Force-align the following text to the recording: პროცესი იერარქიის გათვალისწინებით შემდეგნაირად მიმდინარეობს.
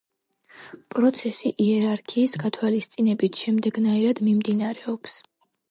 პროცესი 0.93 1.51
იერარქიის 1.65 2.33
გათვალისწინებით 2.45 3.45
შემდეგნაირად 3.45 4.25
მიმდინარეობს. 4.31 5.25